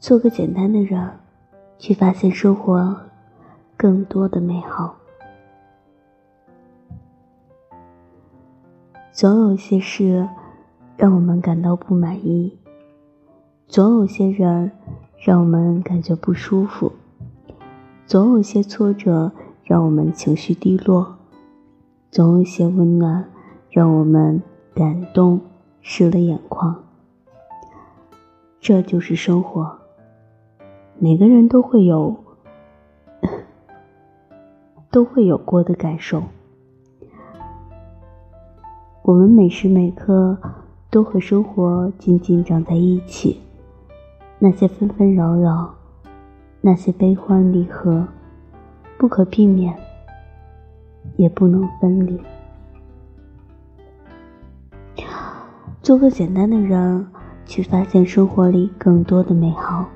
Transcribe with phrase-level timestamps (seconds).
[0.00, 1.10] 做个简单的人，
[1.76, 2.96] 去发现生活
[3.76, 4.96] 更多的美好。
[9.10, 10.28] 总有些事
[10.96, 12.56] 让我们感到不满意，
[13.66, 14.70] 总有些人
[15.18, 16.92] 让我们感觉不舒服，
[18.06, 19.32] 总有些挫折
[19.64, 21.16] 让我们情绪低落，
[22.12, 23.28] 总有些温暖
[23.68, 24.40] 让我们
[24.72, 25.40] 感动
[25.82, 26.84] 湿了眼眶。
[28.60, 29.77] 这就是生活。
[31.00, 32.16] 每个人都会有，
[34.90, 36.24] 都会有过的感受。
[39.02, 40.36] 我们每时每刻
[40.90, 43.40] 都和生活紧紧长在一起，
[44.40, 45.72] 那些纷纷扰扰，
[46.60, 48.08] 那些悲欢离合，
[48.98, 49.78] 不可避免，
[51.16, 52.20] 也不能分离。
[55.80, 57.06] 做个简单的人，
[57.46, 59.88] 去发现生活里更多的美好。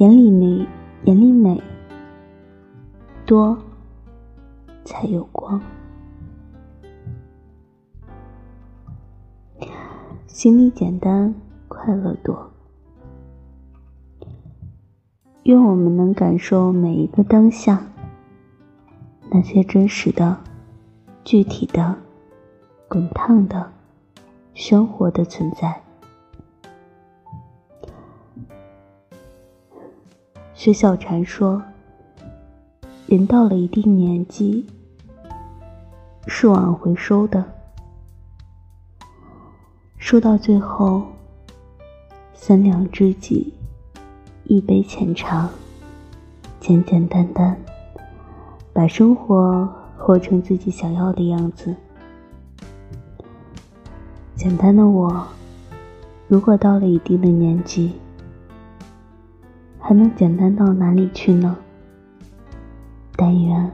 [0.00, 0.66] 眼里美，
[1.04, 1.62] 眼里美
[3.26, 3.58] 多，
[4.82, 5.60] 才有光。
[10.26, 11.34] 心里简单，
[11.68, 12.50] 快乐多。
[15.42, 17.84] 愿我们能感受每一个当下，
[19.30, 20.34] 那些真实的、
[21.24, 21.94] 具体的、
[22.88, 23.70] 滚烫的、
[24.54, 25.82] 生活的存在。
[30.62, 31.62] 薛小禅说
[33.08, 34.66] ：“人到了一定年纪，
[36.26, 37.42] 是往回收的。”
[39.96, 41.02] 说到最后，
[42.34, 43.54] 三两知己，
[44.44, 45.48] 一杯浅茶，
[46.60, 47.56] 简简单单，
[48.74, 51.74] 把生活活成自己想要的样子。
[54.34, 55.26] 简单的我，
[56.28, 57.92] 如果到了一定的年纪，
[59.80, 61.56] 还能简单到哪里去呢？
[63.16, 63.72] 但愿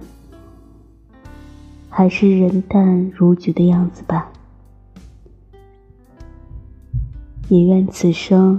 [1.91, 4.33] 还是人淡如菊的样子吧。
[7.49, 8.59] 也愿此生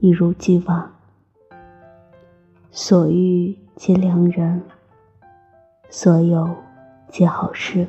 [0.00, 0.92] 一如既往，
[2.70, 4.62] 所遇皆良人，
[5.90, 6.48] 所有
[7.08, 7.86] 皆好事。